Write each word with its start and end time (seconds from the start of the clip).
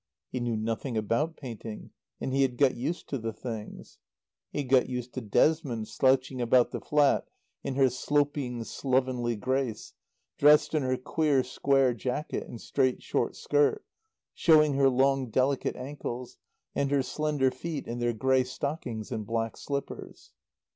He 0.31 0.39
knew 0.39 0.57
nothing 0.57 0.97
about 0.97 1.37
painting 1.37 1.91
and 2.19 2.33
he 2.33 2.41
had 2.41 2.57
got 2.57 2.73
used 2.75 3.07
to 3.09 3.19
the 3.19 3.31
things. 3.31 3.99
He 4.49 4.61
had 4.63 4.67
got 4.69 4.89
used 4.89 5.13
to 5.13 5.21
Desmond, 5.21 5.89
slouching 5.89 6.41
about 6.41 6.71
the 6.71 6.81
flat, 6.81 7.27
in 7.63 7.75
her 7.75 7.87
sloping, 7.87 8.63
slovenly 8.63 9.35
grace, 9.35 9.93
dressed 10.39 10.73
in 10.73 10.81
her 10.81 10.97
queer 10.97 11.43
square 11.43 11.93
jacket 11.93 12.47
and 12.47 12.59
straight 12.59 13.03
short 13.03 13.35
skirt, 13.35 13.85
showing 14.33 14.73
her 14.73 14.89
long 14.89 15.29
delicate 15.29 15.75
ankles, 15.75 16.39
and 16.73 16.89
her 16.89 17.03
slender 17.03 17.51
feet 17.51 17.85
in 17.85 17.99
their 17.99 18.13
grey 18.13 18.43
stockings 18.43 19.11
and 19.11 19.27
black 19.27 19.55
slippers. 19.55 20.31